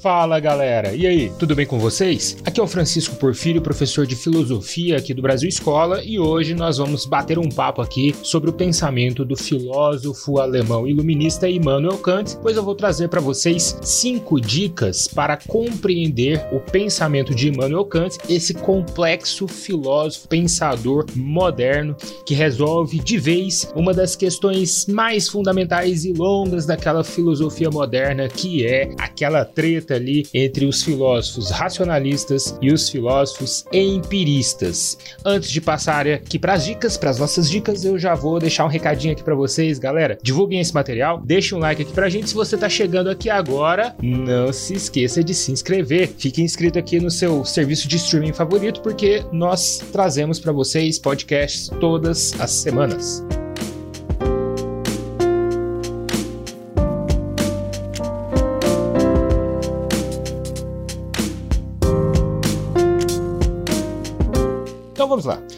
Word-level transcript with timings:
Fala 0.00 0.40
galera, 0.40 0.94
e 0.94 1.06
aí, 1.06 1.30
tudo 1.38 1.54
bem 1.54 1.66
com 1.66 1.78
vocês? 1.78 2.38
Aqui 2.46 2.58
é 2.58 2.62
o 2.62 2.66
Francisco 2.66 3.16
Porfírio, 3.16 3.60
professor 3.60 4.06
de 4.06 4.16
filosofia 4.16 4.96
aqui 4.96 5.12
do 5.12 5.20
Brasil 5.20 5.46
Escola, 5.46 6.02
e 6.02 6.18
hoje 6.18 6.54
nós 6.54 6.78
vamos 6.78 7.04
bater 7.04 7.38
um 7.38 7.50
papo 7.50 7.82
aqui 7.82 8.16
sobre 8.22 8.48
o 8.48 8.52
pensamento 8.54 9.26
do 9.26 9.36
filósofo 9.36 10.38
alemão 10.38 10.88
iluminista 10.88 11.50
Immanuel 11.50 11.98
Kant, 11.98 12.38
pois 12.40 12.56
eu 12.56 12.62
vou 12.62 12.74
trazer 12.74 13.08
para 13.08 13.20
vocês 13.20 13.78
cinco 13.82 14.40
dicas 14.40 15.06
para 15.06 15.36
compreender 15.36 16.46
o 16.50 16.60
pensamento 16.60 17.34
de 17.34 17.48
Immanuel 17.48 17.84
Kant, 17.84 18.16
esse 18.26 18.54
complexo 18.54 19.46
filósofo 19.46 20.28
pensador 20.28 21.04
moderno 21.14 21.94
que 22.24 22.32
resolve 22.32 23.00
de 23.00 23.18
vez 23.18 23.70
uma 23.76 23.92
das 23.92 24.16
questões 24.16 24.86
mais 24.86 25.28
fundamentais 25.28 26.06
e 26.06 26.14
longas 26.14 26.64
daquela 26.64 27.04
filosofia 27.04 27.68
moderna 27.70 28.28
que 28.28 28.66
é 28.66 28.94
aquela 28.96 29.44
treta 29.44 29.89
ali 29.94 30.26
entre 30.32 30.64
os 30.64 30.82
filósofos 30.82 31.50
racionalistas 31.50 32.56
e 32.60 32.72
os 32.72 32.88
filósofos 32.88 33.64
empiristas. 33.72 34.98
Antes 35.24 35.50
de 35.50 35.60
passar 35.60 36.06
aqui 36.06 36.38
para 36.38 36.54
as 36.54 36.64
dicas, 36.64 36.96
para 36.96 37.10
as 37.10 37.18
nossas 37.18 37.50
dicas, 37.50 37.84
eu 37.84 37.98
já 37.98 38.14
vou 38.14 38.38
deixar 38.38 38.64
um 38.64 38.68
recadinho 38.68 39.12
aqui 39.12 39.22
para 39.22 39.34
vocês, 39.34 39.78
galera. 39.78 40.18
Divulguem 40.22 40.60
esse 40.60 40.74
material, 40.74 41.20
deixem 41.24 41.56
um 41.56 41.60
like 41.60 41.82
aqui 41.82 41.92
pra 41.92 42.08
gente. 42.08 42.28
Se 42.28 42.34
você 42.34 42.56
tá 42.56 42.68
chegando 42.68 43.10
aqui 43.10 43.28
agora, 43.30 43.94
não 44.02 44.52
se 44.52 44.74
esqueça 44.74 45.22
de 45.22 45.34
se 45.34 45.52
inscrever. 45.52 46.08
Fique 46.18 46.42
inscrito 46.42 46.78
aqui 46.78 47.00
no 47.00 47.10
seu 47.10 47.44
serviço 47.44 47.88
de 47.88 47.96
streaming 47.96 48.32
favorito, 48.32 48.80
porque 48.80 49.22
nós 49.32 49.82
trazemos 49.92 50.38
para 50.38 50.52
vocês 50.52 50.98
podcasts 50.98 51.68
todas 51.80 52.38
as 52.40 52.50
semanas. 52.50 53.22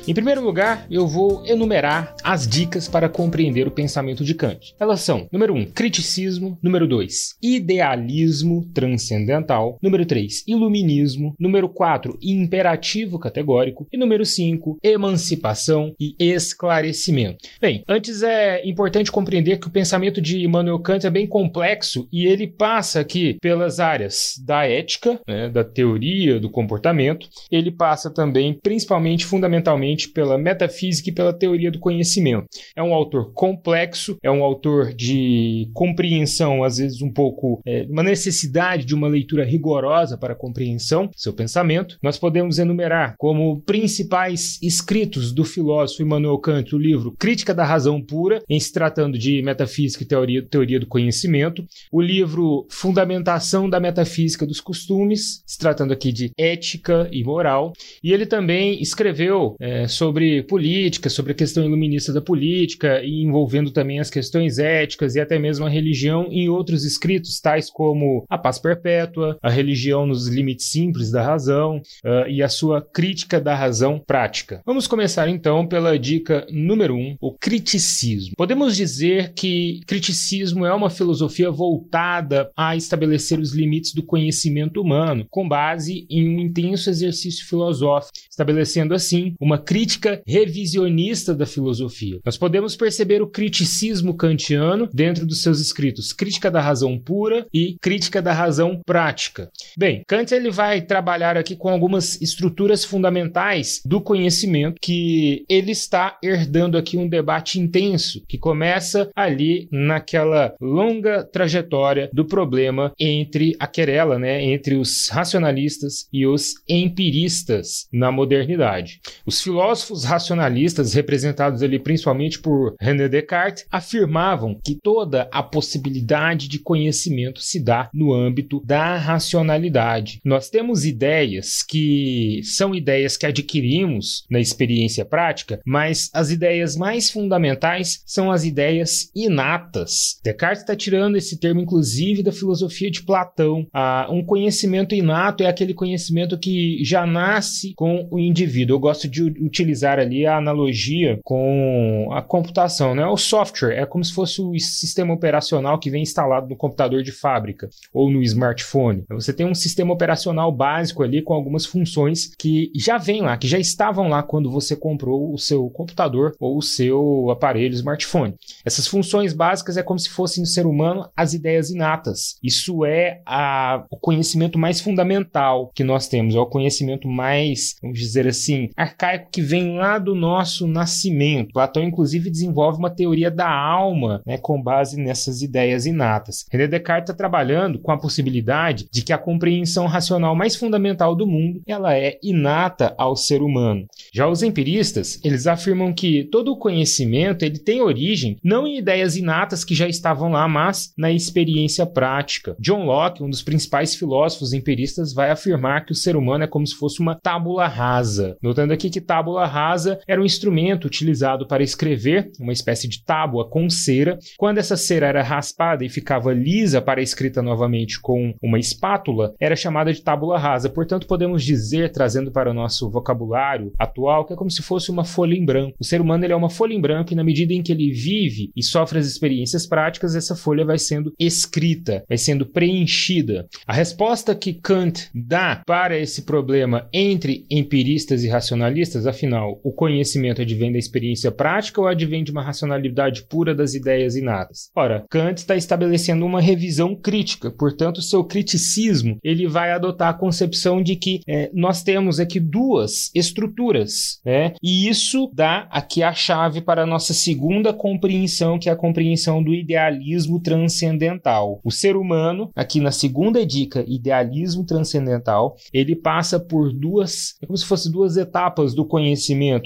Em 0.07 0.13
primeiro 0.13 0.43
lugar, 0.43 0.85
eu 0.91 1.07
vou 1.07 1.47
enumerar 1.47 2.17
as 2.25 2.47
dicas 2.47 2.89
para 2.89 3.09
compreender 3.09 3.69
o 3.69 3.71
pensamento 3.71 4.25
de 4.25 4.35
Kant. 4.35 4.75
Elas 4.79 5.01
são: 5.01 5.29
número 5.31 5.55
1, 5.55 5.57
um, 5.57 5.65
criticismo, 5.65 6.59
número 6.61 6.89
2, 6.89 7.37
idealismo 7.41 8.69
transcendental, 8.75 9.79
número 9.81 10.05
3, 10.05 10.43
iluminismo, 10.49 11.37
número 11.39 11.69
4, 11.69 12.19
imperativo 12.21 13.17
categórico 13.17 13.87
e 13.93 13.97
número 13.97 14.27
5, 14.27 14.79
emancipação 14.83 15.95
e 16.01 16.17
esclarecimento. 16.19 17.49
Bem, 17.61 17.85
antes 17.89 18.25
é 18.25 18.67
importante 18.67 19.13
compreender 19.13 19.61
que 19.61 19.69
o 19.69 19.73
pensamento 19.73 20.21
de 20.21 20.43
Immanuel 20.43 20.81
Kant 20.81 21.07
é 21.07 21.11
bem 21.11 21.29
complexo 21.29 22.09
e 22.13 22.27
ele 22.27 22.49
passa 22.49 22.99
aqui 22.99 23.37
pelas 23.41 23.79
áreas 23.79 24.35
da 24.45 24.67
ética, 24.67 25.21
né, 25.29 25.49
da 25.49 25.63
teoria 25.63 26.41
do 26.41 26.51
comportamento, 26.51 27.29
ele 27.53 27.71
passa 27.71 28.11
também 28.11 28.59
principalmente 28.61 29.25
fundamentalmente 29.25 29.92
pela 30.13 30.39
metafísica 30.39 31.11
e 31.11 31.13
pela 31.13 31.33
teoria 31.33 31.71
do 31.71 31.79
conhecimento. 31.79 32.47
É 32.75 32.83
um 32.83 32.95
autor 32.95 33.33
complexo, 33.33 34.17
é 34.23 34.31
um 34.31 34.43
autor 34.43 34.93
de 34.93 35.71
compreensão, 35.75 36.65
às 36.65 36.79
vezes 36.79 37.03
um 37.03 37.13
pouco, 37.13 37.61
é, 37.67 37.87
uma 37.89 38.03
necessidade 38.03 38.85
de 38.85 38.95
uma 38.95 39.09
leitura 39.09 39.45
rigorosa 39.45 40.17
para 40.17 40.33
a 40.33 40.37
compreensão 40.37 41.07
do 41.07 41.19
seu 41.19 41.33
pensamento. 41.33 41.99
Nós 42.03 42.19
podemos 42.19 42.59
enumerar 42.59 43.15
como 43.19 43.61
principais 43.63 44.59
escritos 44.63 45.33
do 45.33 45.45
filósofo 45.45 46.03
Immanuel 46.03 46.39
Kant 46.39 46.75
o 46.75 46.79
livro 46.79 47.15
Crítica 47.19 47.55
da 47.55 47.65
Razão 47.65 48.01
Pura, 48.03 48.43
em 48.49 48.59
se 48.59 48.73
tratando 48.73 49.19
de 49.19 49.43
metafísica 49.43 50.03
e 50.03 50.07
teoria, 50.07 50.43
teoria 50.43 50.81
do 50.81 50.87
conhecimento, 50.87 51.65
o 51.91 52.01
livro 52.01 52.67
Fundamentação 52.71 53.69
da 53.69 53.79
Metafísica 53.79 54.47
dos 54.47 54.61
Costumes, 54.61 55.43
se 55.47 55.59
tratando 55.59 55.93
aqui 55.93 56.13
de 56.13 56.31
ética 56.39 57.09
e 57.13 57.23
moral, 57.23 57.73
e 58.03 58.13
ele 58.13 58.27
também 58.27 58.81
escreveu 58.81 59.03
escreveu 59.03 59.57
é, 59.83 59.89
sobre 59.89 60.43
política, 60.45 61.11
sobre 61.11 61.33
a 61.33 61.35
questão 61.35 61.65
iluminista 61.65 62.13
da 62.13 62.21
política, 62.21 63.03
e 63.03 63.23
envolvendo 63.23 63.71
também 63.71 63.99
as 63.99 64.11
questões 64.11 64.59
éticas 64.59 65.15
e 65.15 65.21
até 65.21 65.39
mesmo 65.39 65.67
a 65.67 65.69
religião 65.69 66.29
em 66.31 66.49
outros 66.49 66.85
escritos, 66.85 67.41
tais 67.41 67.69
como 67.69 68.25
A 68.29 68.39
Paz 68.39 68.59
Perpétua, 68.59 69.37
A 69.43 69.51
Religião 69.51 70.07
nos 70.07 70.29
Limites 70.29 70.67
Simples 70.67 71.11
da 71.11 71.23
Razão 71.23 71.79
uh, 72.05 72.29
e 72.29 72.43
a 72.43 72.49
sua 72.49 72.81
Crítica 72.81 73.41
da 73.41 73.55
Razão 73.55 73.99
Prática. 73.99 74.63
Vamos 74.65 74.87
começar 74.87 75.29
então 75.29 75.67
pela 75.67 75.99
dica 75.99 76.47
número 76.51 76.95
1, 76.95 76.99
um, 76.99 77.17
o 77.21 77.33
criticismo. 77.33 78.35
Podemos 78.37 78.77
dizer 78.77 79.33
que 79.35 79.81
criticismo 79.87 80.65
é 80.65 80.73
uma 80.73 80.91
filosofia 80.91 81.51
voltada 81.51 82.51
a 82.57 82.77
estabelecer 82.77 83.39
os 83.39 83.53
limites 83.53 83.95
do 83.95 84.03
conhecimento 84.03 84.81
humano, 84.81 85.27
com 85.31 85.49
base 85.49 86.07
em 86.09 86.29
um 86.29 86.39
intenso 86.39 86.89
exercício 86.89 87.47
filosófico, 87.47 88.13
estabelecendo 88.31 88.95
assim 88.95 89.35
uma 89.41 89.59
crítica 89.73 90.21
revisionista 90.27 91.35
da 91.35 91.47
filosofia. 91.47 92.21
Nós 92.27 92.37
podemos 92.37 92.77
perceber 92.77 93.23
o 93.23 93.27
criticismo 93.27 94.15
kantiano 94.15 94.87
dentro 94.93 95.25
dos 95.25 95.41
seus 95.41 95.61
escritos 95.61 96.13
Crítica 96.13 96.51
da 96.51 96.61
Razão 96.61 96.99
Pura 96.99 97.47
e 97.55 97.79
Crítica 97.81 98.21
da 98.21 98.35
Razão 98.35 98.83
Prática. 98.85 99.49
Bem, 99.79 100.03
Kant 100.07 100.31
ele 100.35 100.51
vai 100.51 100.83
trabalhar 100.83 101.39
aqui 101.39 101.57
com 101.57 101.71
algumas 101.71 102.21
estruturas 102.21 102.85
fundamentais 102.85 103.81
do 103.87 103.99
conhecimento 103.99 104.79
que 104.79 105.43
ele 105.49 105.73
está 105.73 106.19
herdando 106.23 106.77
aqui 106.77 106.99
um 106.99 107.09
debate 107.09 107.59
intenso 107.59 108.23
que 108.29 108.37
começa 108.37 109.09
ali 109.17 109.69
naquela 109.73 110.55
longa 110.61 111.25
trajetória 111.25 112.11
do 112.13 112.27
problema 112.27 112.93
entre 113.01 113.57
a 113.59 113.67
querela, 113.67 114.19
né, 114.19 114.45
entre 114.45 114.75
os 114.75 115.09
racionalistas 115.09 116.09
e 116.13 116.27
os 116.27 116.57
empiristas 116.69 117.87
na 117.91 118.13
modernidade. 118.13 119.01
Os 119.25 119.41
filósofos 119.41 119.62
racionalistas, 120.05 120.95
representados 120.95 121.63
ali 121.63 121.79
principalmente 121.79 122.39
por 122.39 122.75
René 122.81 123.09
Descartes, 123.09 123.67
afirmavam 123.71 124.59
que 124.63 124.75
toda 124.75 125.29
a 125.33 125.43
possibilidade 125.43 126.49
de 126.49 126.59
conhecimento 126.59 127.41
se 127.41 127.61
dá 127.61 127.91
no 127.95 128.13
âmbito 128.13 128.63
da 128.65 128.97
racionalidade. 128.97 130.21
Nós 130.25 130.51
temos 130.51 130.85
ideias 130.85 131.63
que 131.63 132.41
são 132.45 132.75
ideias 132.75 133.17
que 133.17 133.27
adquirimos 133.27 134.25
na 134.31 134.41
experiência 134.41 135.05
prática, 135.05 135.61
mas 135.65 136.11
as 136.13 136.31
ideias 136.31 136.77
mais 136.77 137.11
fundamentais 137.11 138.03
são 138.07 138.31
as 138.31 138.45
ideias 138.45 139.11
inatas. 139.15 140.21
Descartes 140.25 140.63
está 140.63 140.75
tirando 140.75 141.17
esse 141.17 141.39
termo, 141.39 141.61
inclusive, 141.61 142.23
da 142.23 142.33
filosofia 142.33 142.91
de 142.91 143.03
Platão. 143.03 143.67
Ah, 143.73 144.09
um 144.11 144.25
conhecimento 144.25 144.95
inato 144.95 145.43
é 145.43 145.49
aquele 145.49 145.75
conhecimento 145.75 146.39
que 146.39 146.83
já 146.85 147.07
nasce 147.07 147.75
com 147.75 148.09
o 148.11 148.19
indivíduo. 148.19 148.77
Eu 148.77 148.81
gosto 148.81 149.09
de 149.09 149.23
utilizar 149.53 149.99
ali 149.99 150.27
a 150.27 150.39
analogia 150.39 151.21
com 151.23 152.09
a 152.11 152.23
computação, 152.23 152.95
né? 152.95 153.07
O 153.07 153.19
software 153.19 153.75
é 153.75 153.85
como 153.85 154.03
se 154.03 154.15
fosse 154.15 154.41
o 154.41 154.59
sistema 154.59 155.13
operacional 155.13 155.79
que 155.79 155.91
vem 155.91 156.03
instalado 156.03 156.49
no 156.49 156.57
computador 156.57 157.03
de 157.03 157.13
fábrica 157.13 157.69
ou 157.93 158.11
no 158.11 158.23
smartphone. 158.23 159.05
Você 159.11 159.33
tem 159.33 159.47
um 159.47 159.55
sistema 159.55 159.93
operacional 159.93 160.51
básico 160.51 161.03
ali 161.03 161.21
com 161.21 161.35
algumas 161.35 161.67
funções 161.67 162.35
que 162.39 162.71
já 162.75 162.97
vêm 162.97 163.21
lá, 163.21 163.37
que 163.37 163.47
já 163.47 163.59
estavam 163.59 164.09
lá 164.09 164.23
quando 164.23 164.51
você 164.51 164.75
comprou 164.75 165.33
o 165.35 165.39
seu 165.39 165.69
computador 165.69 166.35
ou 166.41 166.57
o 166.57 166.63
seu 166.63 167.31
aparelho 167.31 167.75
smartphone. 167.75 168.35
Essas 168.65 168.87
funções 168.87 169.35
básicas 169.35 169.77
é 169.77 169.83
como 169.83 169.99
se 169.99 170.09
fossem 170.09 170.41
no 170.41 170.47
ser 170.47 170.67
humano 170.67 171.09
as 171.15 171.35
ideias 171.35 171.69
inatas. 171.69 172.39
Isso 172.43 172.87
é 172.87 173.21
a, 173.27 173.85
o 173.91 173.99
conhecimento 173.99 174.59
mais 174.59 174.81
fundamental 174.81 175.71
que 175.75 175.85
nós 175.85 176.09
temos, 176.09 176.35
é 176.35 176.39
o 176.39 176.47
conhecimento 176.47 177.07
mais, 177.07 177.77
vamos 177.83 177.99
dizer 177.99 178.27
assim, 178.27 178.71
arcaico 178.77 179.31
que 179.31 179.42
vem 179.43 179.77
lá 179.77 179.99
do 179.99 180.15
nosso 180.15 180.67
nascimento. 180.67 181.53
Platão, 181.53 181.83
inclusive, 181.83 182.31
desenvolve 182.31 182.79
uma 182.79 182.91
teoria 182.91 183.31
da 183.31 183.49
alma 183.49 184.23
né, 184.27 184.39
com 184.39 184.61
base 184.61 184.99
nessas 184.99 185.43
ideias 185.43 185.85
inatas. 185.85 186.47
René 186.51 186.67
Descartes 186.67 187.11
está 187.11 187.15
trabalhando 187.15 187.79
com 187.79 187.93
a 187.93 187.99
possibilidade 187.99 188.87
de 188.91 189.03
que 189.03 189.13
a 189.13 189.19
compreensão 189.19 189.87
racional 189.87 190.35
mais 190.35 190.57
fundamental 190.57 191.15
do 191.15 191.27
mundo 191.27 191.61
ela 191.67 191.95
é 191.95 192.19
inata 192.23 192.95
ao 192.97 193.15
ser 193.15 193.43
humano. 193.43 193.87
Já 194.13 194.27
os 194.27 194.43
empiristas, 194.43 195.21
eles 195.23 195.47
afirmam 195.47 195.93
que 195.93 196.25
todo 196.25 196.53
o 196.53 196.59
conhecimento 196.59 197.45
ele 197.45 197.59
tem 197.59 197.83
origem 197.83 198.39
não 198.43 198.67
em 198.67 198.79
ideias 198.79 199.17
inatas 199.17 199.65
que 199.65 199.75
já 199.75 199.87
estavam 199.87 200.31
lá, 200.31 200.49
mas 200.49 200.93
na 200.97 201.13
experiência 201.13 201.85
prática. 201.85 202.57
John 202.59 202.85
Locke, 202.85 203.23
um 203.23 203.29
dos 203.29 203.43
principais 203.43 203.95
filósofos 203.95 204.55
empiristas, 204.55 205.13
vai 205.13 205.31
afirmar 205.31 205.85
que 205.85 205.93
o 205.93 205.97
ser 205.97 206.17
humano 206.17 206.45
é 206.45 206.47
como 206.47 206.67
se 206.67 206.75
fosse 206.75 207.01
uma 207.01 207.15
tábula 207.15 207.67
rasa. 207.67 208.37
Noutra 208.43 208.63
contando 208.63 208.73
aqui 208.73 208.89
que 208.89 209.01
tábula 209.01 209.32
rasa 209.39 209.99
era 210.07 210.21
um 210.21 210.25
instrumento 210.25 210.87
utilizado 210.87 211.47
para 211.47 211.63
escrever, 211.63 212.31
uma 212.41 212.53
espécie 212.53 212.89
de 212.89 213.05
tábua 213.05 213.49
com 213.49 213.69
cera. 213.69 214.19
Quando 214.37 214.59
essa 214.59 214.77
cera 214.77 215.07
era 215.07 215.23
raspada 215.23 215.85
e 215.85 215.89
ficava 215.89 216.33
lisa 216.33 216.81
para 216.81 217.03
escrita 217.03 217.43
novamente 217.43 218.01
com 218.01 218.35
uma 218.43 218.59
espátula, 218.59 219.35
era 219.41 219.57
chamada 219.57 219.93
de 219.93 220.03
tábula 220.03 220.39
rasa. 220.39 220.69
Portanto, 220.69 221.07
podemos 221.07 221.45
dizer, 221.45 221.91
trazendo 221.93 222.31
para 222.31 222.51
o 222.51 222.55
nosso 222.55 222.91
vocabulário 222.91 223.73
atual, 223.79 224.25
que 224.25 224.33
é 224.33 224.37
como 224.37 224.51
se 224.51 224.63
fosse 224.63 224.91
uma 224.91 225.05
folha 225.05 225.35
em 225.35 225.45
branco. 225.45 225.77
O 225.81 225.85
ser 225.85 226.01
humano 226.01 226.25
ele 226.25 226.33
é 226.33 226.37
uma 226.37 226.51
folha 226.51 226.75
em 226.75 226.81
branco 226.81 227.13
e 227.13 227.17
na 227.17 227.25
medida 227.25 227.53
em 227.53 227.63
que 227.63 227.73
ele 227.73 227.91
vive 227.91 228.51
e 228.57 228.63
sofre 228.63 228.99
as 228.99 229.07
experiências 229.07 229.67
práticas, 229.67 230.15
essa 230.15 230.37
folha 230.37 230.65
vai 230.65 230.79
sendo 230.79 231.13
escrita, 231.19 232.05
vai 232.09 232.19
sendo 232.19 232.47
preenchida. 232.47 233.47
A 233.67 233.73
resposta 233.73 234.35
que 234.35 234.55
Kant 234.55 235.09
dá 235.15 235.63
para 235.67 235.99
esse 235.99 236.23
problema 236.23 236.89
entre 236.93 237.47
empiristas 237.51 238.25
e 238.25 238.29
racionalistas, 238.29 239.07
afinal, 239.07 239.22
o 239.63 239.73
conhecimento 239.73 240.43
advém 240.43 240.73
da 240.73 240.79
experiência 240.79 241.31
prática 241.31 241.81
ou 241.81 241.87
advém 241.87 242.25
de 242.25 242.31
uma 242.31 242.43
racionalidade 242.43 243.25
pura 243.25 243.55
das 243.55 243.75
ideias 243.75 244.17
inatas? 244.17 244.71
Ora, 244.75 245.05
Kant 245.11 245.39
está 245.39 245.57
estabelecendo 245.57 246.25
uma 246.25 246.41
revisão 246.41 246.95
crítica, 246.95 247.51
portanto, 247.51 248.03
seu 248.03 248.25
criticismo 248.25 249.19
ele 249.23 249.47
vai 249.47 249.73
adotar 249.73 250.09
a 250.09 250.15
concepção 250.15 250.83
de 250.83 250.97
que 250.97 251.21
é, 251.27 251.51
nós 251.53 251.83
temos 251.83 252.21
aqui 252.21 252.39
duas 252.39 253.11
estruturas, 253.15 254.21
né? 254.25 254.55
E 254.63 254.89
isso 254.89 255.31
dá 255.35 255.67
aqui 255.71 256.03
a 256.03 256.13
chave 256.13 256.61
para 256.61 256.83
a 256.83 256.87
nossa 256.87 257.15
segunda 257.15 257.73
compreensão, 257.73 258.59
que 258.59 258.69
é 258.69 258.73
a 258.73 258.77
compreensão 258.77 259.43
do 259.43 259.55
idealismo 259.55 260.41
transcendental. 260.41 261.61
O 261.65 261.71
ser 261.71 261.97
humano, 261.97 262.51
aqui 262.55 262.81
na 262.81 262.91
segunda 262.91 263.45
dica, 263.45 263.85
idealismo 263.87 264.65
transcendental, 264.65 265.57
ele 265.73 265.97
passa 265.97 266.39
por 266.39 266.73
duas, 266.73 267.35
é 267.43 267.47
como 267.47 267.57
se 267.57 267.67
fossem 267.67 267.93
duas 267.93 268.17
etapas 268.17 268.75
do 268.75 268.85
conhecimento, 268.85 269.12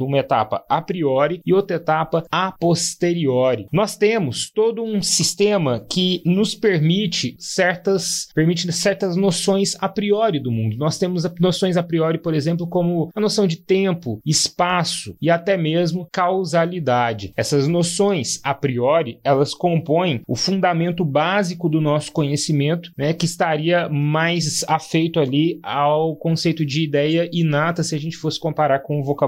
uma 0.04 0.18
etapa 0.18 0.64
a 0.68 0.80
priori 0.80 1.40
e 1.44 1.52
outra 1.52 1.76
etapa 1.76 2.24
a 2.30 2.52
posteriori. 2.52 3.66
Nós 3.72 3.96
temos 3.96 4.50
todo 4.50 4.82
um 4.82 5.02
sistema 5.02 5.84
que 5.90 6.22
nos 6.24 6.54
permite 6.54 7.36
certas, 7.38 8.28
permite 8.34 8.70
certas 8.72 9.16
noções 9.16 9.76
a 9.80 9.88
priori 9.88 10.40
do 10.40 10.50
mundo. 10.50 10.76
Nós 10.76 10.98
temos 10.98 11.24
noções 11.40 11.76
a 11.76 11.82
priori, 11.82 12.18
por 12.18 12.34
exemplo, 12.34 12.66
como 12.66 13.10
a 13.14 13.20
noção 13.20 13.46
de 13.46 13.56
tempo, 13.56 14.20
espaço 14.24 15.16
e 15.20 15.30
até 15.30 15.56
mesmo 15.56 16.08
causalidade. 16.12 17.32
Essas 17.36 17.68
noções 17.68 18.40
a 18.42 18.54
priori, 18.54 19.18
elas 19.24 19.54
compõem 19.54 20.22
o 20.26 20.36
fundamento 20.36 21.04
básico 21.04 21.68
do 21.68 21.80
nosso 21.80 22.12
conhecimento, 22.12 22.90
né, 22.96 23.12
que 23.12 23.24
estaria 23.24 23.88
mais 23.88 24.64
afeito 24.68 25.20
ali 25.20 25.58
ao 25.62 26.16
conceito 26.16 26.64
de 26.64 26.82
ideia 26.82 27.28
inata 27.32 27.82
se 27.82 27.94
a 27.94 27.98
gente 27.98 28.16
fosse 28.16 28.38
comparar 28.38 28.80
com 28.80 29.00
o 29.00 29.04
vocabulário 29.04 29.25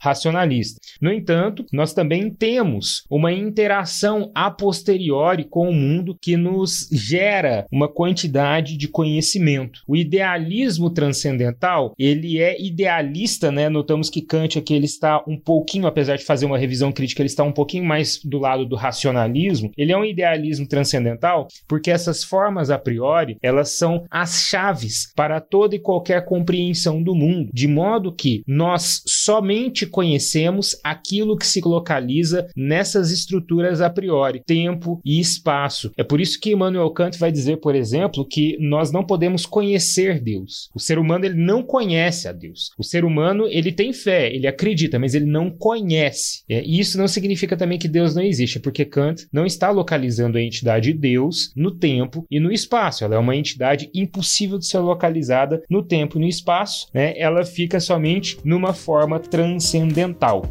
racionalista. 0.00 0.80
No 1.00 1.12
entanto, 1.12 1.64
nós 1.72 1.92
também 1.92 2.30
temos 2.30 3.04
uma 3.10 3.32
interação 3.32 4.30
a 4.34 4.50
posteriori 4.50 5.44
com 5.44 5.68
o 5.68 5.74
mundo 5.74 6.16
que 6.20 6.36
nos 6.36 6.88
gera 6.92 7.66
uma 7.70 7.88
quantidade 7.88 8.76
de 8.76 8.88
conhecimento. 8.88 9.80
O 9.86 9.96
idealismo 9.96 10.90
transcendental, 10.90 11.94
ele 11.98 12.38
é 12.38 12.60
idealista, 12.60 13.50
né? 13.50 13.68
Notamos 13.68 14.10
que 14.10 14.22
Kant 14.22 14.58
aqui 14.58 14.74
ele 14.74 14.86
está 14.86 15.22
um 15.26 15.38
pouquinho, 15.38 15.86
apesar 15.86 16.16
de 16.16 16.24
fazer 16.24 16.46
uma 16.46 16.58
revisão 16.58 16.92
crítica, 16.92 17.22
ele 17.22 17.28
está 17.28 17.42
um 17.42 17.52
pouquinho 17.52 17.84
mais 17.84 18.20
do 18.24 18.38
lado 18.38 18.66
do 18.66 18.76
racionalismo. 18.76 19.70
Ele 19.76 19.92
é 19.92 19.96
um 19.96 20.04
idealismo 20.04 20.66
transcendental 20.66 21.48
porque 21.68 21.90
essas 21.90 22.22
formas 22.22 22.70
a 22.70 22.78
priori, 22.78 23.36
elas 23.42 23.70
são 23.70 24.04
as 24.10 24.42
chaves 24.42 25.12
para 25.14 25.40
toda 25.40 25.74
e 25.74 25.80
qualquer 25.80 26.24
compreensão 26.24 27.02
do 27.02 27.14
mundo, 27.14 27.50
de 27.52 27.66
modo 27.66 28.12
que 28.12 28.42
nós 28.46 29.02
somente 29.36 29.86
conhecemos 29.86 30.78
aquilo 30.82 31.36
que 31.36 31.46
se 31.46 31.60
localiza 31.60 32.48
nessas 32.56 33.10
estruturas 33.10 33.82
a 33.82 33.90
priori, 33.90 34.42
tempo 34.46 34.98
e 35.04 35.20
espaço. 35.20 35.92
É 35.94 36.02
por 36.02 36.22
isso 36.22 36.40
que 36.40 36.52
Immanuel 36.52 36.90
Kant 36.90 37.18
vai 37.18 37.30
dizer, 37.30 37.58
por 37.58 37.74
exemplo, 37.74 38.26
que 38.26 38.56
nós 38.58 38.90
não 38.90 39.04
podemos 39.04 39.44
conhecer 39.44 40.22
Deus. 40.22 40.70
O 40.74 40.80
ser 40.80 40.98
humano 40.98 41.26
ele 41.26 41.34
não 41.34 41.62
conhece 41.62 42.26
a 42.28 42.32
Deus. 42.32 42.70
O 42.78 42.82
ser 42.82 43.04
humano 43.04 43.46
ele 43.46 43.70
tem 43.70 43.92
fé, 43.92 44.34
ele 44.34 44.46
acredita, 44.46 44.98
mas 44.98 45.14
ele 45.14 45.26
não 45.26 45.50
conhece. 45.50 46.42
É, 46.48 46.62
e 46.64 46.80
isso 46.80 46.96
não 46.96 47.06
significa 47.06 47.58
também 47.58 47.78
que 47.78 47.88
Deus 47.88 48.14
não 48.14 48.22
existe, 48.22 48.58
porque 48.58 48.86
Kant 48.86 49.26
não 49.30 49.44
está 49.44 49.70
localizando 49.70 50.38
a 50.38 50.42
entidade 50.42 50.94
Deus 50.94 51.52
no 51.54 51.70
tempo 51.70 52.24
e 52.30 52.40
no 52.40 52.50
espaço. 52.50 53.04
Ela 53.04 53.16
é 53.16 53.18
uma 53.18 53.36
entidade 53.36 53.90
impossível 53.92 54.58
de 54.58 54.66
ser 54.66 54.78
localizada 54.78 55.62
no 55.68 55.82
tempo 55.82 56.16
e 56.16 56.20
no 56.22 56.26
espaço. 56.26 56.88
Né? 56.94 57.12
Ela 57.18 57.44
fica 57.44 57.78
somente 57.78 58.38
numa 58.42 58.72
forma 58.72 59.25
transcendental. 59.28 60.48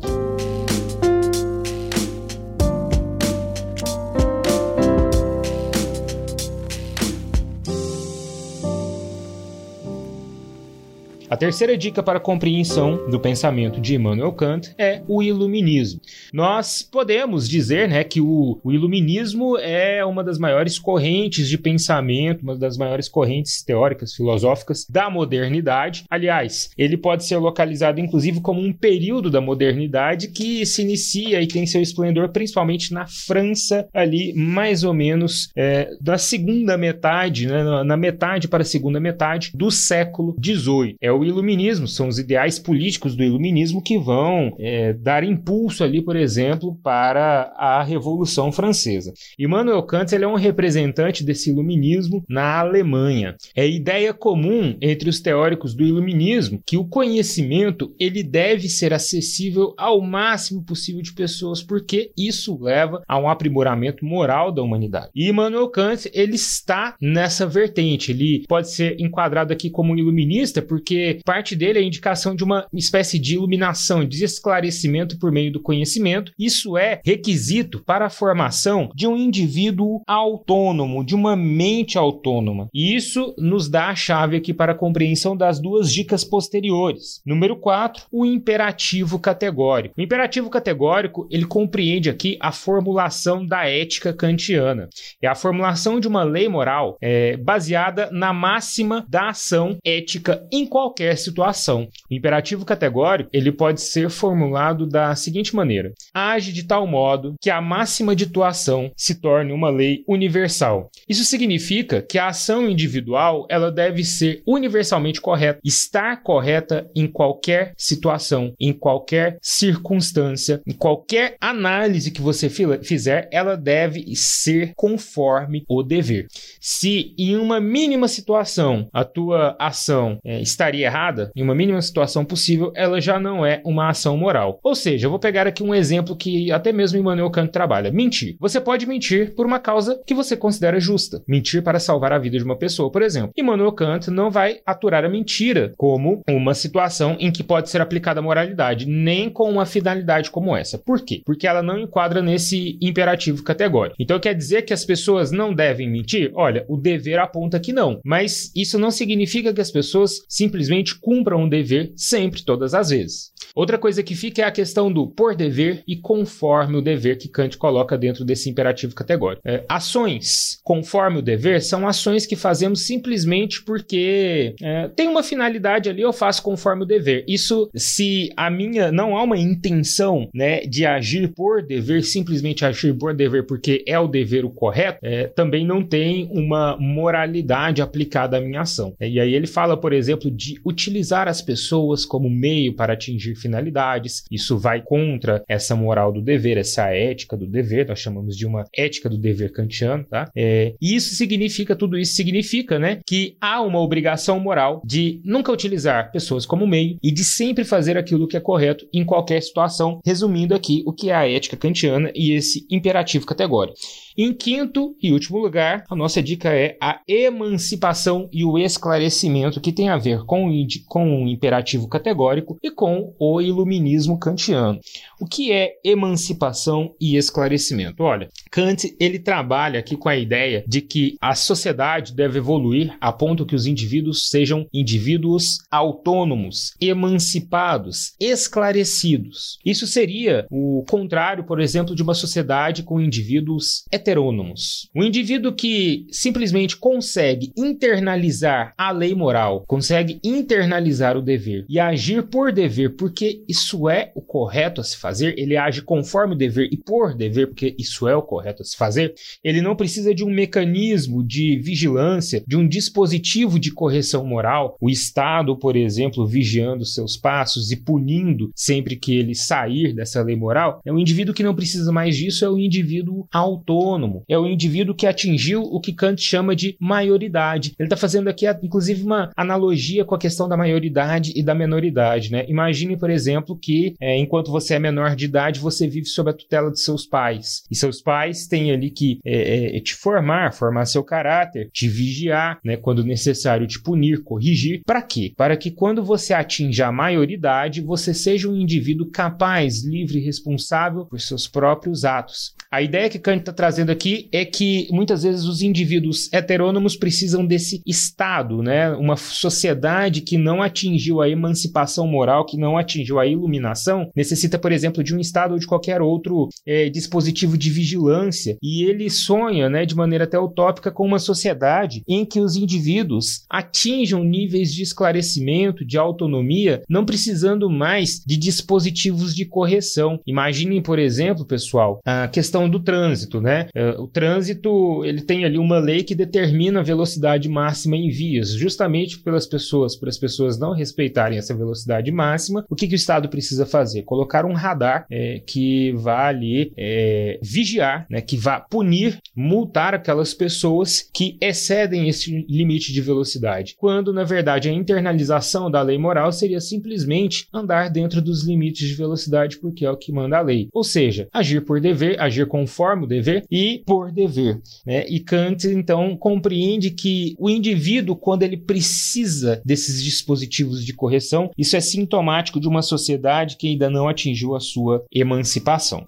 A 11.28 11.36
terceira 11.36 11.76
dica 11.76 12.04
para 12.04 12.20
a 12.20 12.22
compreensão 12.22 13.10
do 13.10 13.20
pensamento 13.20 13.82
de 13.82 13.96
Immanuel 13.96 14.32
Kant 14.34 14.76
é 14.78 15.02
o 15.08 15.24
iluminismo. 15.24 16.00
Nós 16.32 16.84
podemos 16.84 17.50
dizer 17.50 17.90
né, 17.90 18.04
que 18.04 18.22
o, 18.22 18.60
o 18.64 18.72
iluminismo 18.72 19.58
é 19.58 20.06
uma 20.06 20.24
das 20.24 20.38
maiores 20.38 20.78
correntes 20.78 21.50
de 21.50 21.58
pensamento, 21.58 22.44
uma 22.44 22.56
das 22.56 22.78
maiores 22.78 23.10
correntes 23.10 23.64
teóricas, 23.64 24.14
filosóficas 24.14 24.86
da 24.88 25.10
modernidade. 25.10 26.04
Aliás, 26.12 26.70
ele 26.78 26.96
pode 26.96 27.26
ser 27.26 27.38
localizado 27.38 28.00
inclusive 28.00 28.40
como 28.40 28.62
um 28.62 28.72
período 28.72 29.32
da 29.32 29.42
modernidade 29.42 30.28
que 30.28 30.64
se 30.64 30.84
inicia 30.84 31.42
e 31.42 31.48
tem 31.48 31.66
seu 31.66 31.82
esplendor 31.82 32.30
principalmente 32.30 32.94
na 32.94 33.08
França, 33.08 33.88
ali 33.92 34.32
mais 34.34 34.84
ou 34.84 34.94
menos 34.94 35.50
é, 35.56 35.90
da 36.00 36.20
segunda 36.20 36.78
metade, 36.78 37.48
né, 37.48 37.84
na 37.84 37.98
metade 37.98 38.48
para 38.48 38.62
a 38.62 38.66
segunda 38.66 39.00
metade 39.00 39.52
do 39.56 39.72
século 39.72 40.36
XVIII. 40.44 40.96
É 41.02 41.15
o 41.16 41.26
iluminismo, 41.26 41.88
são 41.88 42.08
os 42.08 42.20
ideais 42.20 42.60
políticos 42.60 43.16
do 43.16 43.24
iluminismo 43.24 43.82
que 43.82 43.98
vão 43.98 44.56
é, 44.60 44.94
dar 44.94 45.24
impulso 45.24 45.84
ali, 45.84 46.02
por 46.02 46.16
exemplo, 46.16 46.78
para 46.84 47.54
a 47.58 47.84
Revolução 47.84 48.52
Francesa. 48.52 49.14
Immanuel 49.38 49.84
Kant 49.84 50.14
ele 50.14 50.26
é 50.26 50.28
um 50.28 50.36
representante 50.36 51.24
desse 51.24 51.50
iluminismo 51.50 52.24
na 52.30 52.60
Alemanha. 52.60 53.36
É 53.56 53.68
ideia 53.68 54.14
comum 54.14 54.78
entre 54.82 55.10
os 55.10 55.20
teóricos 55.20 55.74
do 55.74 55.84
iluminismo 55.84 56.62
que 56.66 56.78
o 56.78 56.86
conhecimento 56.86 57.94
ele 58.00 58.24
deve 58.24 58.70
ser 58.70 58.94
acessível 58.94 59.74
ao 59.78 60.02
máximo 60.02 60.64
possível 60.64 61.02
de 61.02 61.14
pessoas, 61.14 61.62
porque 61.62 62.12
isso 62.18 62.58
leva 62.62 63.02
a 63.08 63.18
um 63.18 63.30
aprimoramento 63.30 64.06
moral 64.06 64.52
da 64.52 64.62
humanidade. 64.62 65.10
E 65.16 65.28
Immanuel 65.28 65.70
Kant 65.70 66.10
ele 66.14 66.36
está 66.36 66.96
nessa 67.02 67.46
vertente. 67.46 68.12
Ele 68.12 68.46
pode 68.48 68.72
ser 68.72 69.00
enquadrado 69.00 69.54
aqui 69.54 69.70
como 69.70 69.94
um 69.94 69.98
iluminista 69.98 70.62
porque 70.62 71.05
parte 71.26 71.56
dele 71.56 71.80
é 71.80 71.82
a 71.82 71.86
indicação 71.86 72.36
de 72.36 72.44
uma 72.44 72.68
espécie 72.74 73.20
de 73.20 73.36
iluminação, 73.36 74.06
de 74.06 74.24
esclarecimento 74.24 75.18
por 75.20 75.32
meio 75.32 75.52
do 75.52 75.62
conhecimento. 75.62 76.32
Isso 76.38 76.78
é 76.78 77.02
requisito 77.04 77.84
para 77.84 78.06
a 78.06 78.10
formação 78.10 78.90
de 78.96 79.08
um 79.08 79.16
indivíduo 79.16 80.02
autônomo, 80.08 81.06
de 81.06 81.16
uma 81.16 81.36
mente 81.36 81.98
autônoma. 81.98 82.70
E 82.74 82.96
isso 82.96 83.34
nos 83.38 83.70
dá 83.70 83.90
a 83.90 83.96
chave 83.96 84.38
aqui 84.38 84.54
para 84.54 84.72
a 84.72 84.78
compreensão 84.78 85.36
das 85.36 85.60
duas 85.60 85.92
dicas 85.92 86.24
posteriores. 86.24 87.22
Número 87.26 87.56
4, 87.56 88.06
o 88.12 88.26
imperativo 88.26 89.20
categórico. 89.20 89.96
O 89.98 90.02
imperativo 90.02 90.50
categórico, 90.50 91.28
ele 91.30 91.46
compreende 91.46 92.10
aqui 92.10 92.38
a 92.40 92.52
formulação 92.52 93.46
da 93.46 93.68
ética 93.68 94.14
kantiana. 94.14 94.90
É 95.22 95.28
a 95.28 95.36
formulação 95.36 96.00
de 96.00 96.08
uma 96.08 96.24
lei 96.24 96.48
moral 96.48 96.98
é, 97.02 97.38
baseada 97.38 98.10
na 98.12 98.34
máxima 98.34 99.06
da 99.08 99.30
ação 99.30 99.78
ética 99.84 100.46
em 100.52 100.66
qualquer 100.66 100.95
qualquer 100.96 101.18
situação. 101.18 101.90
O 102.10 102.14
imperativo 102.14 102.64
categórico 102.64 103.30
ele 103.34 103.52
pode 103.52 103.82
ser 103.82 104.10
formulado 104.10 104.88
da 104.88 105.14
seguinte 105.16 105.54
maneira: 105.54 105.94
age 106.14 106.54
de 106.54 106.64
tal 106.64 106.88
modo 106.88 107.36
que 107.42 107.50
a 107.50 107.62
máxima 107.62 108.16
de 108.16 108.26
tua 108.26 108.48
ação 108.48 108.92
se 108.96 109.16
torne 109.16 109.52
uma 109.52 109.70
lei 109.70 110.04
universal. 110.08 110.90
Isso 111.08 111.26
significa 111.26 112.02
que 112.02 112.18
a 112.18 112.28
ação 112.28 112.70
individual 112.70 113.46
ela 113.50 113.70
deve 113.70 114.06
ser 114.06 114.42
universalmente 114.48 115.20
correta, 115.20 115.60
estar 115.64 116.24
correta 116.24 116.90
em 116.96 117.08
qualquer 117.08 117.74
situação, 117.78 118.54
em 118.60 118.72
qualquer 118.72 119.38
circunstância, 119.42 120.62
em 120.66 120.74
qualquer 120.74 121.36
análise 121.42 122.12
que 122.12 122.22
você 122.22 122.50
fizer, 122.50 123.28
ela 123.32 123.58
deve 123.58 124.16
ser 124.16 124.74
conforme 124.76 125.66
o 125.68 125.84
dever. 125.84 126.28
Se 126.62 127.14
em 127.18 127.36
uma 127.36 127.60
mínima 127.60 128.08
situação 128.08 128.88
a 128.94 129.04
tua 129.04 129.56
ação 129.60 130.20
é, 130.24 130.40
estaria 130.42 130.85
errada, 130.86 131.32
em 131.36 131.44
uma 131.44 131.56
mínima 131.56 131.82
situação 131.82 132.24
possível, 132.24 132.72
ela 132.76 133.02
já 133.02 133.20
não 133.20 133.46
é 133.46 133.62
uma 133.66 133.90
ação 133.90 134.18
moral. 134.18 134.60
Ou 134.64 134.76
seja, 134.76 135.06
eu 135.06 135.10
vou 135.10 135.20
pegar 135.20 135.48
aqui 135.48 135.64
um 135.64 135.74
exemplo 135.74 136.16
que 136.16 136.52
até 136.52 136.72
mesmo 136.72 137.00
Immanuel 137.00 137.30
Kant 137.30 137.52
trabalha: 137.52 137.92
mentir. 137.92 138.36
Você 138.40 138.60
pode 138.60 138.86
mentir 138.86 139.34
por 139.36 139.46
uma 139.46 139.60
causa 139.60 140.02
que 140.06 140.14
você 140.14 140.36
considera 140.38 140.80
justa. 140.80 141.22
Mentir 141.28 141.64
para 141.64 141.80
salvar 141.80 142.14
a 142.14 142.20
vida 142.20 142.38
de 142.38 142.44
uma 142.44 142.58
pessoa, 142.58 142.92
por 142.92 143.02
exemplo. 143.02 143.32
Immanuel 143.38 143.72
Kant 143.72 144.10
não 144.10 144.30
vai 144.30 144.60
aturar 144.66 145.04
a 145.04 145.10
mentira 145.10 145.74
como 145.78 146.22
uma 146.30 146.54
situação 146.54 147.16
em 147.20 147.32
que 147.32 147.44
pode 147.44 147.70
ser 147.70 147.82
aplicada 147.82 148.20
a 148.20 148.24
moralidade, 148.24 148.88
nem 148.88 149.30
com 149.30 149.50
uma 149.50 149.66
finalidade 149.66 150.32
como 150.32 150.56
essa. 150.56 150.78
Por 150.78 151.04
quê? 151.04 151.22
Porque 151.26 151.48
ela 151.48 151.62
não 151.62 151.78
enquadra 151.78 152.22
nesse 152.22 152.78
imperativo 152.82 153.44
categórico. 153.44 153.96
Então 154.00 154.20
quer 154.20 154.34
dizer 154.34 154.64
que 154.64 154.74
as 154.74 154.86
pessoas 154.86 155.32
não 155.32 155.54
devem 155.54 155.90
mentir? 155.90 156.32
Olha, 156.34 156.66
o 156.68 156.78
dever 156.78 157.20
aponta 157.20 157.60
que 157.60 157.74
não. 157.74 158.00
Mas 158.04 158.52
isso 158.56 158.78
não 158.78 158.92
significa 158.92 159.54
que 159.54 159.62
as 159.62 159.72
pessoas 159.72 160.26
simplesmente 160.30 160.75
cumpram 160.84 161.46
o 161.46 161.50
dever 161.50 161.94
sempre, 161.96 162.44
todas 162.44 162.74
as 162.74 162.90
vezes. 162.90 163.32
Outra 163.56 163.78
coisa 163.78 164.04
que 164.04 164.16
fica 164.16 164.42
é 164.42 164.46
a 164.46 164.52
questão 164.52 164.92
do 164.92 165.08
por 165.08 165.34
dever 165.34 165.82
e 165.88 165.96
conforme 165.96 166.76
o 166.76 166.82
dever 166.82 167.18
que 167.18 167.30
Kant 167.30 167.58
coloca 167.58 167.98
dentro 167.98 168.26
desse 168.26 168.50
imperativo 168.50 168.94
categórico. 168.94 169.42
É, 169.46 169.64
ações 169.70 170.60
conforme 170.62 171.20
o 171.20 171.22
dever 171.22 171.62
são 171.62 171.88
ações 171.88 172.26
que 172.26 172.36
fazemos 172.36 172.82
simplesmente 172.86 173.64
porque 173.64 174.56
é, 174.62 174.90
tem 174.90 175.08
uma 175.08 175.24
finalidade 175.24 175.90
ali, 175.90 176.02
eu 176.02 176.12
faço 176.12 176.44
conforme 176.44 176.84
o 176.84 176.86
dever. 176.86 177.24
Isso 177.28 177.70
se 177.74 178.30
a 178.36 178.50
minha 178.50 178.92
não 178.92 179.16
há 179.16 179.24
uma 179.24 179.38
intenção 179.38 180.30
né, 180.34 180.62
de 180.62 180.86
agir 180.86 181.30
por 181.30 181.64
dever, 181.64 182.04
simplesmente 182.04 182.66
agir 182.66 182.94
por 182.94 183.14
dever 183.14 183.46
porque 183.46 183.84
é 183.88 183.98
o 183.98 184.08
dever 184.08 184.44
o 184.44 184.50
correto, 184.50 185.00
é, 185.02 185.28
também 185.28 185.66
não 185.66 185.82
tem 185.82 186.28
uma 186.32 186.76
moralidade 186.78 187.82
aplicada 187.82 188.38
à 188.38 188.42
minha 188.42 188.62
ação. 188.62 188.94
É, 189.00 189.08
e 189.08 189.18
aí 189.18 189.34
ele 189.34 189.48
fala, 189.48 189.78
por 189.78 189.94
exemplo, 189.94 190.30
de 190.30 190.60
utilizar 190.66 191.28
as 191.28 191.42
pessoas 191.42 192.06
como 192.06 192.30
meio 192.30 192.76
para 192.76 192.94
atingir 192.94 193.36
finalidades. 193.36 194.24
Isso 194.32 194.58
vai 194.58 194.82
contra 194.82 195.44
essa 195.48 195.76
moral 195.76 196.12
do 196.12 196.22
dever, 196.22 196.58
essa 196.58 196.90
ética 196.90 197.38
do 197.38 197.46
dever, 197.46 197.88
nós 197.88 198.00
chamamos 198.00 198.36
de 198.36 198.46
uma 198.46 198.66
ética 198.76 199.08
do 199.08 199.18
dever 199.18 199.52
kantiano, 199.52 200.04
tá? 200.06 200.30
É, 200.36 200.74
e 200.82 200.96
isso 200.96 201.16
significa, 201.16 201.76
tudo 201.76 201.98
isso 201.98 202.16
significa, 202.16 202.80
né, 202.80 203.00
que 203.06 203.38
há 203.40 203.62
uma 203.62 203.80
obrigação 203.80 204.40
moral 204.40 204.82
de 204.86 205.22
nunca 205.24 205.52
utilizar 205.52 206.12
pessoas 206.12 206.46
como 206.46 206.66
meio 206.66 206.98
e 207.04 207.12
de 207.12 207.24
sempre 207.24 207.64
fazer 207.64 207.98
aquilo 207.98 208.28
que 208.28 208.38
é 208.38 208.40
correto 208.40 208.88
em 208.94 209.06
qualquer 209.06 209.42
situação, 209.42 210.00
resumindo 210.06 210.56
aqui 210.56 210.84
o 210.86 210.94
que 210.94 211.10
é 211.10 211.16
a 211.16 211.30
ética 211.30 211.58
kantiana 211.58 212.12
e 212.16 212.32
esse 212.32 212.66
imperativo 212.70 213.26
categórico. 213.26 213.78
Em 214.18 214.34
quinto 214.34 214.96
e 215.04 215.12
último 215.12 215.40
lugar, 215.40 215.84
a 215.90 215.96
nossa 215.96 216.24
dica 216.24 216.50
é 216.50 216.78
a 216.82 217.02
emancipação 217.06 218.30
e 218.32 218.46
o 218.46 218.58
esclarecimento, 218.58 219.60
que 219.60 219.74
tem 219.74 219.90
a 219.90 219.98
ver 219.98 220.24
com 220.24 220.48
o, 220.48 220.68
com 220.88 221.24
o 221.24 221.28
imperativo 221.28 221.90
categórico 221.90 222.58
e 222.64 222.72
com 222.72 223.14
o 223.20 223.42
iluminismo 223.42 224.18
kantiano. 224.18 224.80
O 225.20 225.26
que 225.26 225.52
é 225.52 225.74
emancipação 225.84 226.96
e 227.00 227.18
esclarecimento? 227.18 228.04
Olha, 228.04 228.30
Kant 228.50 228.96
ele 229.02 229.20
trabalha 229.20 229.80
aqui 229.82 229.98
com 229.98 230.08
a 230.08 230.16
ideia 230.16 230.64
de 230.66 230.80
que 230.80 231.18
a 231.20 231.36
sociedade 231.36 232.16
deve 232.16 232.38
evoluir 232.38 232.96
a 233.02 233.12
ponto 233.12 233.46
que 233.46 233.56
os 233.56 233.66
indivíduos 233.66 234.30
sejam 234.30 234.66
indivíduos 234.74 235.58
autônomos, 235.70 236.74
emancipados, 236.80 238.14
esclarecidos. 238.18 239.60
Isso 239.66 239.86
seria 239.86 240.46
o 240.50 240.86
contrário, 240.90 241.44
por 241.44 241.60
exemplo, 241.60 241.94
de 241.94 242.02
uma 242.02 242.14
sociedade 242.14 242.82
com 242.82 243.02
indivíduos 243.02 243.84
heterônomos. 244.06 244.88
Um 244.96 245.04
indivíduo 245.04 245.54
que 245.54 246.06
simplesmente 246.12 246.78
consegue 246.78 247.52
internalizar 247.58 248.74
a 248.78 248.92
lei 248.92 249.16
moral, 249.16 249.64
consegue 249.68 250.20
internalizar 250.24 251.18
o 251.18 251.22
dever 251.22 251.66
e 251.68 251.80
agir 251.80 252.24
por 252.24 252.52
dever, 252.52 252.96
porque 252.96 253.44
isso 253.50 253.90
é 253.90 254.12
o 254.16 254.22
correto 254.22 254.80
a 254.80 254.84
se 254.84 254.98
fazer, 254.98 255.34
ele 255.38 255.58
age 255.58 255.82
conforme 255.82 256.36
o 256.36 256.38
dever 256.38 256.70
e 256.72 256.78
por 256.78 257.16
dever, 257.16 257.48
porque 257.48 257.76
isso 257.80 258.08
é 258.08 258.16
o 258.16 258.22
correto 258.22 258.62
a 258.62 258.66
se 258.66 258.78
fazer, 258.78 259.16
ele 259.44 259.62
não 259.62 259.76
precisa 259.76 260.14
de 260.14 260.24
um 260.24 260.30
mecanismo 260.30 261.24
de 261.24 261.58
vigilância, 261.58 262.44
de 262.48 262.56
um 262.56 262.68
dispositivo 262.68 263.60
de 263.60 263.72
correção 263.72 264.26
moral, 264.26 264.78
o 264.80 264.90
Estado, 264.90 265.58
por 265.58 265.76
exemplo, 265.76 266.28
vigiando 266.28 266.86
seus 266.86 267.18
passos 267.18 267.72
e 267.72 267.76
punindo 267.76 268.52
sempre 268.56 268.96
que 268.96 269.16
ele 269.16 269.34
sair 269.34 269.94
dessa 269.94 270.22
lei 270.22 270.36
moral. 270.36 270.82
É 270.86 270.92
um 270.92 271.00
indivíduo 271.00 271.34
que 271.34 271.44
não 271.44 271.56
precisa 271.56 271.92
mais 271.92 272.16
disso, 272.16 272.46
é 272.46 272.50
um 272.50 272.60
indivíduo 272.60 273.28
autônomo 273.32 273.95
autônomo, 273.96 274.24
é 274.28 274.38
o 274.38 274.46
indivíduo 274.46 274.96
que 274.96 275.08
atingiu 275.08 275.62
o 275.62 275.80
que 275.80 275.94
Kant 275.94 276.22
chama 276.22 276.56
de 276.56 276.76
maioridade. 276.80 277.74
Ele 277.80 277.88
está 277.88 277.98
fazendo 277.98 278.28
aqui, 278.28 278.46
inclusive, 278.62 279.04
uma 279.04 279.32
analogia 279.36 280.04
com 280.04 280.14
a 280.14 280.20
questão 280.20 280.48
da 280.48 280.58
maioridade 280.58 281.32
e 281.36 281.42
da 281.42 281.56
menoridade. 281.56 282.32
Né? 282.32 282.46
Imagine, 282.48 282.98
por 282.98 283.10
exemplo, 283.10 283.58
que 283.58 283.96
é, 284.00 284.18
enquanto 284.18 284.52
você 284.52 284.76
é 284.76 284.80
menor 284.80 285.16
de 285.16 285.26
idade, 285.26 285.60
você 285.60 285.88
vive 285.88 286.06
sob 286.06 286.30
a 286.30 286.34
tutela 286.34 286.72
de 286.72 286.80
seus 286.80 287.06
pais. 287.06 287.64
E 287.72 287.76
seus 287.76 288.02
pais 288.02 288.48
têm 288.48 288.72
ali 288.72 288.90
que 288.90 289.20
é, 289.26 289.78
é, 289.78 289.80
te 289.80 289.96
formar, 289.96 290.54
formar 290.54 290.86
seu 290.86 291.04
caráter, 291.04 291.70
te 291.72 291.88
vigiar, 291.88 292.60
né? 292.64 292.78
quando 292.78 293.04
necessário, 293.04 293.68
te 293.68 293.82
punir, 293.82 294.24
corrigir. 294.24 294.82
Para 294.86 295.02
quê? 295.02 295.34
Para 295.36 295.56
que 295.56 295.72
quando 295.72 296.04
você 296.04 296.34
atinja 296.34 296.88
a 296.88 296.92
maioridade, 296.92 297.82
você 297.82 298.14
seja 298.14 298.50
um 298.50 298.56
indivíduo 298.56 299.10
capaz, 299.10 299.84
livre 299.84 300.20
e 300.20 300.26
responsável 300.26 301.06
por 301.06 301.20
seus 301.20 301.48
próprios 301.48 302.04
atos. 302.04 302.54
A 302.72 302.82
ideia 302.82 303.10
que 303.10 303.20
Kant 303.20 303.40
está 303.40 303.54
trazendo 303.54 303.85
aqui 303.92 304.28
é 304.32 304.44
que 304.44 304.88
muitas 304.92 305.24
vezes 305.24 305.46
os 305.46 305.62
indivíduos 305.62 306.32
heterônomos 306.34 306.96
precisam 306.96 307.46
desse 307.46 307.82
estado, 307.86 308.62
né? 308.64 308.92
Uma 308.92 309.16
sociedade 309.16 310.22
que 310.22 310.38
não 310.38 310.62
atingiu 310.62 311.22
a 311.22 311.30
emancipação 311.30 312.08
moral, 312.08 312.46
que 312.46 312.58
não 312.58 312.78
atingiu 312.78 313.20
a 313.20 313.28
iluminação, 313.28 314.10
necessita, 314.16 314.58
por 314.58 314.72
exemplo, 314.72 315.04
de 315.04 315.16
um 315.16 315.20
estado 315.20 315.54
ou 315.54 315.60
de 315.60 315.68
qualquer 315.68 316.02
outro 316.02 316.50
é, 316.66 316.90
dispositivo 316.90 317.58
de 317.58 317.70
vigilância. 317.70 318.58
E 318.62 318.84
ele 318.84 319.10
sonha, 319.10 319.70
né, 319.70 319.86
de 319.86 319.96
maneira 319.96 320.24
até 320.24 320.40
utópica, 320.40 320.92
com 320.92 321.06
uma 321.06 321.20
sociedade 321.20 322.04
em 322.08 322.26
que 322.26 322.40
os 322.40 322.56
indivíduos 322.56 323.46
atinjam 323.50 324.24
níveis 324.24 324.74
de 324.74 324.82
esclarecimento, 324.82 325.86
de 325.86 325.98
autonomia, 325.98 326.82
não 326.90 327.06
precisando 327.06 327.70
mais 327.70 328.22
de 328.26 328.38
dispositivos 328.38 329.36
de 329.36 329.46
correção. 329.46 330.20
Imaginem, 330.26 330.82
por 330.82 331.00
exemplo, 331.00 331.46
pessoal, 331.46 332.00
a 332.06 332.28
questão 332.28 332.56
questão 332.56 332.70
do 332.70 332.80
trânsito, 332.80 333.42
né? 333.42 333.68
É, 333.76 333.90
o 334.00 334.08
trânsito, 334.08 335.04
ele 335.04 335.22
tem 335.22 335.44
ali 335.44 335.60
uma 335.60 335.78
lei 335.78 336.02
que 336.02 336.16
determina 336.16 336.80
a 336.80 336.84
velocidade 336.84 337.50
máxima 337.50 337.98
em 337.98 338.10
vias, 338.10 338.52
justamente 338.52 339.20
pelas 339.20 339.46
pessoas, 339.46 339.96
para 339.96 340.08
as 340.08 340.18
pessoas 340.18 340.58
não 340.58 340.74
respeitarem 340.74 341.38
essa 341.38 341.54
velocidade 341.54 342.12
máxima, 342.12 342.66
o 342.70 342.76
que, 342.76 342.88
que 342.88 342.94
o 342.94 342.96
Estado 342.96 343.28
precisa 343.28 343.66
fazer? 343.66 344.04
Colocar 344.04 344.46
um 344.46 344.54
radar 344.54 345.06
é, 345.12 345.42
que 345.46 345.92
vá 345.94 346.28
ali 346.28 346.72
é, 346.78 347.38
vigiar, 347.42 348.06
né, 348.10 348.22
que 348.22 348.38
vá 348.38 348.60
punir, 348.60 349.20
multar 349.36 349.94
aquelas 349.94 350.34
pessoas 350.34 351.10
que 351.14 351.38
excedem 351.42 352.08
esse 352.08 352.46
limite 352.48 352.94
de 352.94 353.02
velocidade, 353.02 353.76
quando 353.78 354.14
na 354.14 354.24
verdade 354.24 354.70
a 354.70 354.74
internalização 354.74 355.70
da 355.70 355.82
lei 355.82 355.98
moral 355.98 356.32
seria 356.32 356.62
simplesmente 356.62 357.48
andar 357.54 357.90
dentro 357.90 358.22
dos 358.22 358.46
limites 358.46 358.88
de 358.88 358.96
velocidade, 358.96 359.58
porque 359.58 359.86
é 359.86 359.92
o 359.92 359.98
que 359.98 360.12
manda 360.12 360.38
a 360.38 360.42
lei. 360.42 360.70
Ou 360.72 360.84
seja, 360.84 361.28
agir 361.34 361.62
por 361.66 361.82
dever, 361.82 362.20
agir 362.22 362.48
conforme 362.48 363.04
o 363.04 363.08
dever 363.08 363.44
e 363.56 363.82
por 363.86 364.12
dever. 364.12 364.62
Né? 364.86 365.06
E 365.08 365.22
Kant, 365.22 365.66
então, 365.66 366.18
compreende 366.18 366.92
que 366.92 367.36
o 367.40 367.50
indivíduo, 367.50 368.14
quando 368.14 368.44
ele 368.44 368.58
precisa 368.58 369.62
desses 369.64 370.04
dispositivos 370.04 370.86
de 370.86 370.94
correção, 370.94 371.50
isso 371.58 371.78
é 371.78 371.80
sintomático 371.80 372.60
de 372.60 372.68
uma 372.68 372.82
sociedade 372.82 373.56
que 373.56 373.68
ainda 373.68 373.90
não 373.90 374.10
atingiu 374.10 374.56
a 374.56 374.60
sua 374.60 375.06
emancipação. 375.10 376.06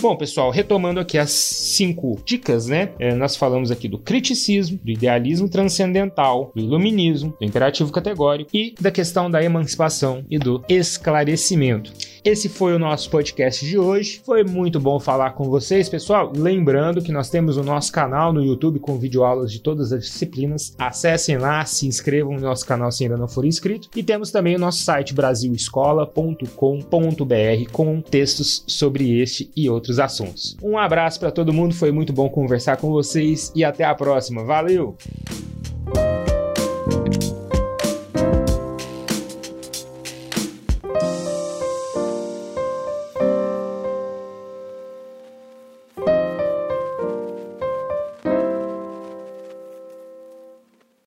Bom, 0.00 0.16
pessoal, 0.16 0.50
retomando 0.50 0.98
aqui 0.98 1.18
as 1.18 1.30
cinco 1.30 2.18
dicas, 2.24 2.66
né? 2.66 2.88
É, 2.98 3.14
nós 3.14 3.36
falamos 3.36 3.70
aqui 3.70 3.86
do 3.86 3.98
criticismo, 3.98 4.80
do 4.82 4.90
idealismo 4.90 5.46
transcendental, 5.46 6.50
do 6.54 6.62
iluminismo, 6.62 7.36
do 7.38 7.44
imperativo 7.44 7.92
categórico 7.92 8.50
e 8.54 8.74
da 8.80 8.90
questão 8.90 9.30
da 9.30 9.44
emancipação 9.44 10.24
e 10.30 10.38
do 10.38 10.64
esclarecimento. 10.70 11.92
Esse 12.24 12.48
foi 12.48 12.74
o 12.74 12.78
nosso 12.78 13.08
podcast 13.08 13.64
de 13.64 13.78
hoje. 13.78 14.20
Foi 14.24 14.44
muito 14.44 14.78
bom 14.78 15.00
falar 15.00 15.30
com 15.30 15.44
vocês, 15.44 15.88
pessoal. 15.88 16.32
Lembrando 16.36 17.02
que 17.02 17.12
nós 17.12 17.30
temos 17.30 17.56
o 17.56 17.62
nosso 17.62 17.90
canal 17.90 18.32
no 18.32 18.42
YouTube 18.42 18.78
com 18.78 18.98
videoaulas 18.98 19.50
de 19.50 19.60
todas 19.60 19.92
as 19.92 20.04
disciplinas. 20.04 20.74
Acessem 20.78 21.38
lá, 21.38 21.64
se 21.64 21.86
inscrevam 21.86 22.34
no 22.34 22.40
nosso 22.40 22.66
canal 22.66 22.92
se 22.92 23.04
ainda 23.04 23.16
não 23.16 23.28
for 23.28 23.44
inscrito. 23.44 23.88
E 23.96 24.02
temos 24.02 24.30
também 24.30 24.56
o 24.56 24.58
nosso 24.58 24.82
site 24.82 25.14
brasilescola.com.br 25.14 27.72
com 27.72 28.00
textos 28.00 28.62
sobre 28.66 29.20
este 29.20 29.50
e 29.56 29.70
outros 29.70 29.98
assuntos. 29.98 30.56
Um 30.62 30.76
abraço 30.76 31.18
para 31.18 31.30
todo 31.30 31.52
mundo, 31.52 31.74
foi 31.74 31.90
muito 31.90 32.12
bom 32.12 32.28
conversar 32.28 32.76
com 32.76 32.90
vocês 32.90 33.50
e 33.54 33.64
até 33.64 33.84
a 33.84 33.94
próxima. 33.94 34.44
Valeu! 34.44 34.96